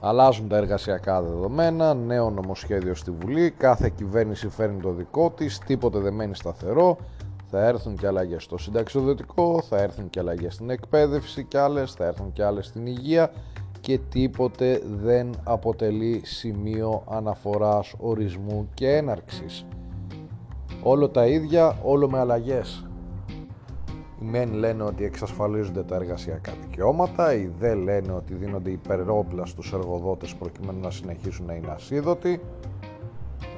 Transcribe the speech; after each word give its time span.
Αλλάζουν 0.00 0.48
τα 0.48 0.56
εργασιακά 0.56 1.22
δεδομένα, 1.22 1.94
νέο 1.94 2.30
νομοσχέδιο 2.30 2.94
στη 2.94 3.10
Βουλή, 3.10 3.50
κάθε 3.50 3.92
κυβέρνηση 3.96 4.48
φέρνει 4.48 4.80
το 4.80 4.90
δικό 4.90 5.30
της, 5.30 5.58
τίποτε 5.58 5.98
δεν 5.98 6.14
μένει 6.14 6.34
σταθερό, 6.34 6.96
θα 7.50 7.66
έρθουν 7.66 7.96
και 7.96 8.06
αλλαγές 8.06 8.42
στο 8.42 8.58
συνταξιοδοτικό, 8.58 9.62
θα 9.68 9.76
έρθουν 9.76 10.10
και 10.10 10.18
αλλαγές 10.18 10.54
στην 10.54 10.70
εκπαίδευση 10.70 11.44
και 11.44 11.58
άλλες, 11.58 11.92
θα 11.92 12.04
έρθουν 12.04 12.32
και 12.32 12.44
άλλες 12.44 12.66
στην 12.66 12.86
υγεία 12.86 13.32
και 13.80 13.98
τίποτε 13.98 14.82
δεν 15.02 15.30
αποτελεί 15.44 16.20
σημείο 16.24 17.02
αναφοράς 17.10 17.94
ορισμού 17.98 18.68
και 18.74 18.96
έναρξης. 18.96 19.66
Όλο 20.82 21.08
τα 21.08 21.26
ίδια, 21.26 21.78
όλο 21.82 22.10
με 22.10 22.18
αλλαγές. 22.18 22.89
Οι 24.20 24.24
μεν 24.24 24.52
λένε 24.52 24.82
ότι 24.82 25.04
εξασφαλίζονται 25.04 25.82
τα 25.82 25.94
εργασιακά 25.94 26.52
δικαιώματα, 26.60 27.34
οι 27.34 27.50
δε 27.58 27.74
λένε 27.74 28.12
ότι 28.12 28.34
δίνονται 28.34 28.70
υπερόπλα 28.70 29.46
στους 29.46 29.72
εργοδότες 29.72 30.34
προκειμένου 30.34 30.80
να 30.80 30.90
συνεχίσουν 30.90 31.46
να 31.46 31.54
είναι 31.54 31.70
ασίδωτοι. 31.70 32.40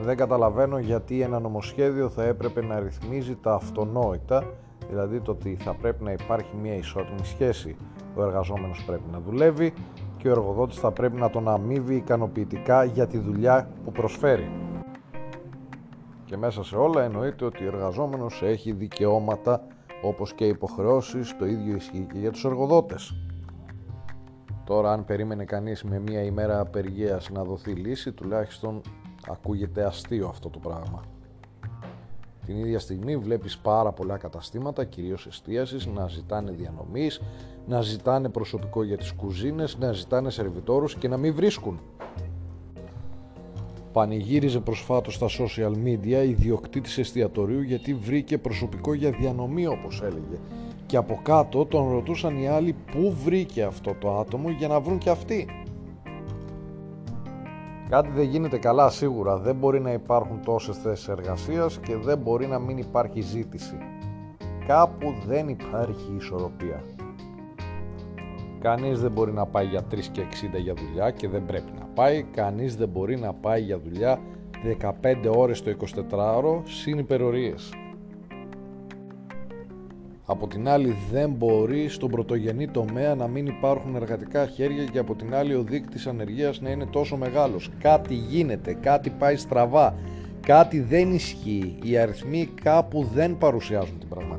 Δεν 0.03 0.17
καταλαβαίνω 0.17 0.79
γιατί 0.79 1.21
ένα 1.21 1.39
νομοσχέδιο 1.39 2.09
θα 2.09 2.25
έπρεπε 2.25 2.63
να 2.63 2.81
ρυθμίζει 2.81 3.37
τα 3.37 3.55
αυτονόητα, 3.55 4.45
δηλαδή 4.89 5.21
το 5.21 5.31
ότι 5.31 5.57
θα 5.61 5.75
πρέπει 5.75 6.05
να 6.05 6.13
υπάρχει 6.13 6.57
μια 6.63 6.75
ισότιμη 6.75 7.25
σχέση. 7.25 7.77
Ο 8.15 8.23
εργαζόμενος 8.23 8.85
πρέπει 8.87 9.11
να 9.13 9.21
δουλεύει 9.21 9.73
και 10.17 10.29
ο 10.29 10.31
εργοδότης 10.31 10.79
θα 10.79 10.91
πρέπει 10.91 11.17
να 11.17 11.31
τον 11.31 11.49
αμείβει 11.49 11.95
ικανοποιητικά 11.95 12.85
για 12.85 13.07
τη 13.07 13.19
δουλειά 13.19 13.69
που 13.85 13.93
προσφέρει. 13.93 14.51
Και 16.25 16.37
μέσα 16.37 16.65
σε 16.65 16.77
όλα 16.77 17.03
εννοείται 17.03 17.45
ότι 17.45 17.65
ο 17.65 17.67
εργαζόμενος 17.67 18.43
έχει 18.43 18.73
δικαιώματα 18.73 19.63
όπως 20.03 20.35
και 20.35 20.47
υποχρεώσεις, 20.47 21.37
το 21.37 21.47
ίδιο 21.47 21.77
ισχύει 21.77 22.07
και 22.13 22.19
για 22.19 22.31
τους 22.31 22.45
εργοδότες. 22.45 23.15
Τώρα 24.65 24.93
αν 24.93 25.05
περίμενε 25.05 25.45
κανείς 25.45 25.83
με 25.83 25.99
μία 25.99 26.23
ημέρα 26.23 26.61
απεργίας 26.61 27.31
να 27.31 27.45
δοθεί 27.45 27.71
λύση, 27.73 28.13
τουλάχιστον 28.13 28.81
ακούγεται 29.29 29.85
αστείο 29.85 30.29
αυτό 30.29 30.51
το 30.51 30.59
πράγμα. 30.59 31.03
Την 32.47 32.57
ίδια 32.57 32.79
στιγμή 32.79 33.17
βλέπεις 33.17 33.59
πάρα 33.59 33.93
πολλά 33.93 34.17
καταστήματα, 34.17 34.85
κυρίως 34.85 35.27
εστίασης, 35.27 35.87
να 35.87 36.09
ζητάνε 36.09 36.51
διανομής, 36.51 37.21
να 37.67 37.81
ζητάνε 37.81 38.29
προσωπικό 38.29 38.83
για 38.83 38.97
τις 38.97 39.13
κουζίνες, 39.13 39.79
να 39.79 39.93
ζητάνε 39.93 40.31
σερβιτόρους 40.31 40.95
και 40.95 41.09
να 41.09 41.17
μην 41.17 41.35
βρίσκουν. 41.35 41.81
Πανηγύριζε 43.93 44.61
προσφάτως 44.61 45.15
στα 45.15 45.27
social 45.27 45.73
media 45.85 46.27
ιδιοκτήτης 46.29 46.99
εστιατορίου 46.99 47.63
γιατί 47.63 47.95
βρήκε 47.95 48.39
προσωπικό 48.39 48.95
για 48.95 49.11
διανομή 49.11 49.67
όπως 49.67 50.03
έλεγε. 50.03 50.39
Και 50.87 50.97
από 50.97 51.21
κάτω 51.23 51.67
τον 51.67 51.91
ρωτούσαν 51.91 52.43
οι 52.43 52.49
άλλοι 52.49 52.75
πού 52.93 53.17
βρήκε 53.25 53.63
αυτό 53.63 53.95
το 54.01 54.19
άτομο 54.19 54.51
για 54.51 54.69
να 54.69 54.81
βρουν 54.81 54.99
και 54.99 55.11
αυτοί; 55.11 55.47
Κάτι 57.93 58.11
δεν 58.15 58.25
γίνεται 58.25 58.59
καλά 58.59 58.91
σίγουρα, 58.91 59.37
δεν 59.39 59.57
μπορεί 59.57 59.81
να 59.81 59.93
υπάρχουν 59.93 60.41
τόσες 60.45 60.77
θέσεις 60.77 61.09
εργασίας 61.09 61.79
και 61.79 61.97
δεν 61.97 62.19
μπορεί 62.19 62.47
να 62.47 62.59
μην 62.59 62.79
υπάρχει 62.79 63.21
ζήτηση. 63.21 63.75
Κάπου 64.67 65.15
δεν 65.27 65.49
υπάρχει 65.49 66.15
ισορροπία. 66.19 66.83
Κανείς 68.63 69.01
δεν 69.01 69.11
μπορεί 69.11 69.33
να 69.33 69.47
πάει 69.47 69.67
για 69.67 69.83
3 69.91 69.99
και 70.13 70.23
60 70.57 70.61
για 70.63 70.75
δουλειά 70.75 71.11
και 71.11 71.29
δεν 71.29 71.47
πρέπει 71.47 71.73
να 71.79 71.85
πάει. 71.95 72.23
Κανείς 72.23 72.77
δεν 72.77 72.89
μπορεί 72.89 73.19
να 73.19 73.33
πάει 73.33 73.63
για 73.63 73.79
δουλειά 73.79 74.21
15 75.03 75.35
ώρες 75.37 75.63
το 75.63 75.75
24ωρο 76.11 76.63
συν 76.65 76.99
υπερορίες. 76.99 77.73
Από 80.25 80.47
την 80.47 80.69
άλλη 80.69 80.97
δεν 81.11 81.31
μπορεί 81.31 81.89
στον 81.89 82.11
πρωτογενή 82.11 82.69
τομέα 82.69 83.15
να 83.15 83.29
μην 83.29 83.47
υπάρχουν 83.47 83.95
εργατικά 83.95 84.47
χέρια 84.47 84.85
και 84.85 84.99
από 84.99 85.15
την 85.15 85.35
άλλη 85.35 85.55
ο 85.55 85.63
δείκτης 85.63 86.07
ανεργίας 86.07 86.61
να 86.61 86.71
είναι 86.71 86.87
τόσο 86.87 87.17
μεγάλος. 87.17 87.71
Κάτι 87.79 88.15
γίνεται, 88.15 88.75
κάτι 88.75 89.11
πάει 89.11 89.37
στραβά, 89.37 89.95
κάτι 90.41 90.81
δεν 90.81 91.13
ισχύει. 91.13 91.79
Οι 91.83 91.99
αριθμοί 91.99 92.49
κάπου 92.63 93.09
δεν 93.15 93.39
παρουσιάζουν 93.39 93.99
την 93.99 94.09
πραγματικότητα. 94.09 94.32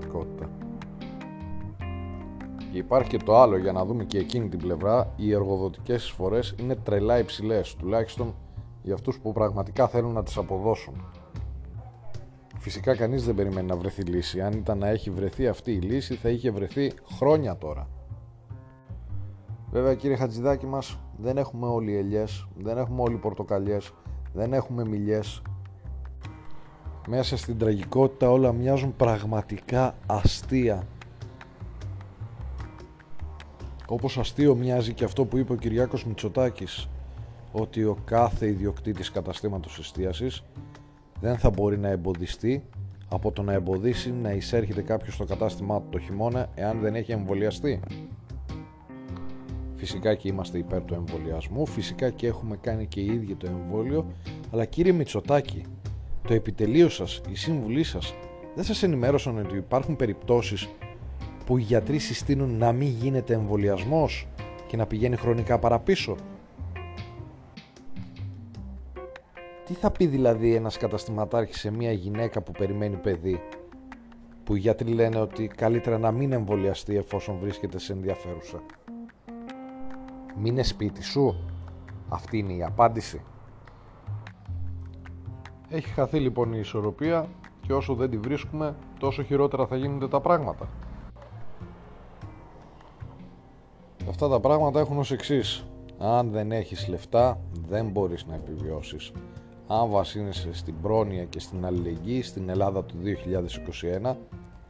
Και 2.74 2.80
υπάρχει 2.80 3.10
και 3.10 3.18
το 3.18 3.38
άλλο 3.38 3.58
για 3.58 3.72
να 3.72 3.86
δούμε 3.86 4.04
και 4.04 4.18
εκείνη 4.18 4.50
την 4.50 4.60
πλευρά. 4.60 5.14
Οι 5.16 5.34
εργοδοτικές 5.34 6.04
εισφορές 6.04 6.56
είναι 6.60 6.76
τρελά 6.76 7.20
υψηλές, 7.20 7.76
τουλάχιστον 7.76 8.36
για 8.82 8.94
αυτούς 8.94 9.20
που 9.20 9.32
πραγματικά 9.32 9.88
θέλουν 9.88 10.14
να 10.14 10.24
τις 10.24 10.38
αποδώσουν. 10.38 10.94
Φυσικά 12.58 12.96
κανείς 12.96 13.26
δεν 13.26 13.36
περιμένει 13.36 13.68
να 13.68 13.76
βρεθεί 13.76 14.02
λύση. 14.02 14.42
Αν 14.42 14.54
ήταν 14.54 14.78
να 14.78 14.88
έχει 14.88 15.10
βρεθεί 15.10 15.48
αυτή 15.48 15.72
η 15.72 15.80
λύση 15.80 16.16
θα 16.16 16.30
είχε 16.30 16.52
βρεθεί 16.52 16.92
χρόνια 17.18 17.58
τώρα. 17.58 17.88
Βέβαια 19.72 19.96
κύριε 19.96 20.16
Χατζηδάκη 20.16 20.66
μας 20.66 21.00
δεν 21.18 21.38
έχουμε 21.38 21.68
όλοι 21.68 21.96
ελιές, 21.96 22.48
δεν 22.58 22.78
έχουμε 22.78 23.02
όλοι 23.02 23.16
πορτοκαλιές, 23.16 23.92
δεν 24.34 24.54
έχουμε 24.54 24.86
μιλιές. 24.86 25.42
Μέσα 27.08 27.38
στην 27.38 27.58
τραγικότητα 27.58 28.32
όλα 28.32 28.52
μοιάζουν 28.52 28.96
πραγματικά 28.96 29.96
αστεία. 30.06 30.88
Όπως 33.88 34.18
αστείο 34.18 34.56
μοιάζει 34.56 34.94
και 34.94 35.04
αυτό 35.04 35.26
που 35.26 35.38
είπε 35.38 35.54
ο 35.54 35.56
Κυριάκος 35.56 36.06
Μητσοτάκης 36.06 36.90
ότι 37.52 37.84
ο 37.84 37.98
κάθε 38.06 38.48
ιδιοκτήτης 38.48 39.12
καταστήματος 39.12 39.80
εστίασης 39.80 40.44
δεν 41.20 41.38
θα 41.38 41.50
μπορεί 41.50 41.78
να 41.78 41.90
εμποδιστεί 41.90 42.64
από 43.10 43.32
το 43.32 43.42
να 43.42 43.54
εμποδίσει 43.54 44.12
να 44.12 44.32
εισέρχεται 44.32 44.82
κάποιος 44.82 45.14
στο 45.14 45.24
κατάστημά 45.24 45.82
του 45.82 45.88
το 45.90 46.00
χειμώνα 46.00 46.50
εάν 46.56 46.80
δεν 46.80 46.96
έχει 46.96 47.12
εμβολιαστεί. 47.12 47.80
Φυσικά 49.76 50.16
και 50.16 50.28
είμαστε 50.28 50.58
υπέρ 50.58 50.84
του 50.84 50.94
εμβολιασμού, 50.94 51.66
φυσικά 51.66 52.10
και 52.10 52.28
έχουμε 52.28 52.58
κάνει 52.62 52.86
και 52.86 53.00
οι 53.00 53.06
ίδιοι 53.06 53.36
το 53.36 53.48
εμβόλιο, 53.48 54.12
αλλά 54.52 54.66
κύριε 54.66 54.92
Μητσοτάκη, 54.92 55.66
το 56.28 56.34
επιτελείο 56.34 56.90
σας, 56.90 57.22
η 57.30 57.36
σύμβουλή 57.36 57.84
σας, 57.84 58.14
δεν 58.56 58.64
σας 58.64 58.84
ενημέρωσαν 58.84 59.38
ότι 59.38 59.58
υπάρχουν 59.58 59.96
περιπτώσεις 59.96 60.70
που 61.46 61.58
οι 61.58 61.62
γιατροί 61.62 61.98
συστήνουν 62.00 62.58
να 62.58 62.72
μην 62.72 62.88
γίνεται 62.88 63.34
εμβολιασμός 63.34 64.28
και 64.68 64.78
να 64.78 64.86
πηγαίνει 64.86 65.16
χρονικά 65.16 65.60
παραπίσω. 65.60 66.16
Τι 69.66 69.74
θα 69.74 69.92
πει 69.92 70.06
δηλαδή 70.06 70.56
ένας 70.56 70.78
καταστηματάρχης 70.78 71.60
σε 71.60 71.72
μια 71.72 71.92
γυναίκα 71.92 72.42
που 72.42 72.52
περιμένει 72.52 72.96
παιδί 72.96 73.42
που 74.44 74.56
οι 74.56 74.60
γιατροί 74.60 74.94
λένε 74.94 75.20
ότι 75.20 75.48
καλύτερα 75.48 75.98
να 75.98 76.12
μην 76.12 76.32
εμβολιαστεί 76.32 76.96
εφόσον 76.96 77.38
βρίσκεται 77.42 77.80
σε 77.80 77.94
ενδιαφέρουσα; 77.94 78.62
Μείνε 80.36 80.64
σπίτι 80.64 81.04
σου. 81.04 81.36
Αυτή 82.10 82.38
είναι 82.38 82.54
η 82.54 82.64
απάντηση. 82.64 83.22
Έχει 85.70 85.90
χαθεί 85.90 86.20
λοιπόν 86.20 86.54
η 86.54 86.58
ισορροπία 86.60 87.28
και 87.62 87.74
όσο 87.74 87.94
δεν 87.96 88.10
τη 88.10 88.18
βρίσκουμε 88.18 88.76
τόσο 89.00 89.24
χειρότερα 89.24 89.68
θα 89.68 89.76
γίνονται 89.76 90.08
τα 90.08 90.20
πράγματα. 90.20 90.70
Αυτά 94.10 94.30
τα 94.30 94.40
πράγματα 94.40 94.80
έχουν 94.80 94.98
ως 94.98 95.12
εξής. 95.12 95.66
Αν 95.98 96.32
δεν 96.32 96.52
έχεις 96.52 96.88
λεφτά 96.88 97.40
δεν 97.68 97.90
μπορείς 97.90 98.26
να 98.26 98.36
επιβιώσεις 98.36 99.12
αν 99.68 99.90
βασίζεσαι 99.90 100.54
στην 100.54 100.76
πρόνοια 100.82 101.26
και 101.26 101.40
στην 101.40 101.66
αλληλεγγύη 101.66 102.22
στην 102.22 102.50
Ελλάδα 102.50 102.84
του 102.84 102.96
2021 104.04 104.16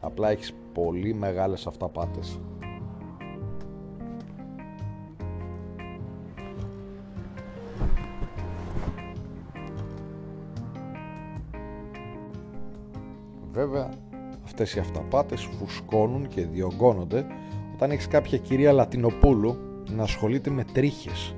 απλά 0.02 0.30
έχεις 0.30 0.54
πολύ 0.74 1.14
μεγάλες 1.14 1.68
αυταπάτες. 1.68 2.40
Βέβαια 13.52 13.90
αυτές 14.44 14.76
οι 14.76 14.80
αυταπάτες 14.80 15.42
φουσκώνουν 15.42 16.28
και 16.28 16.46
διωγγώνονται 16.46 17.26
όταν 17.74 17.92
έχεις 17.92 18.08
κάποια 18.08 18.38
κυρία 18.38 18.72
Λατινοπούλου 18.72 19.58
να 19.90 20.04
ασχολείται 20.04 20.50
με 20.50 20.64
τρίχες. 20.64 21.36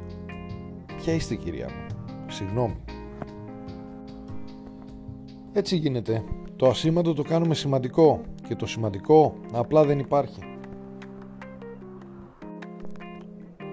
Ποια 0.97 1.13
είστε 1.13 1.35
κυρία 1.35 1.65
μου, 1.65 2.05
συγγνώμη. 2.27 2.75
Έτσι 5.53 5.75
γίνεται. 5.75 6.23
Το 6.55 6.67
ασήμαντο 6.67 7.13
το 7.13 7.23
κάνουμε 7.23 7.55
σημαντικό 7.55 8.21
και 8.47 8.55
το 8.55 8.65
σημαντικό 8.65 9.35
απλά 9.51 9.85
δεν 9.85 9.99
υπάρχει. 9.99 10.39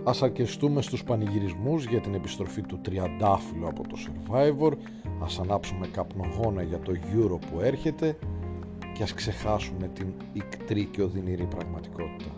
Ας 0.05 0.23
αρκεστούμε 0.23 0.83
στους 0.83 1.05
πανηγυρισμούς 1.05 1.85
για 1.85 2.01
την 2.01 2.15
επιστροφή 2.15 2.63
του 2.63 2.81
τριαντάφυλλου 2.81 3.69
από 3.69 3.83
το 3.89 3.97
Survivor, 3.99 4.73
ας 5.21 5.39
ανάψουμε 5.39 5.87
καπνογόνα 5.87 6.63
για 6.63 6.79
το 6.79 6.93
Euro 7.15 7.39
που 7.51 7.61
έρχεται 7.61 8.19
και 8.95 9.03
ας 9.03 9.15
ξεχάσουμε 9.15 9.89
την 9.89 10.13
ικτρή 10.33 10.85
και 10.85 11.03
οδυνηρή 11.03 11.45
πραγματικότητα. 11.45 12.31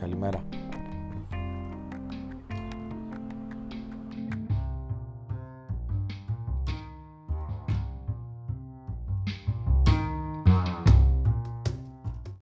كلمة. 0.00 0.55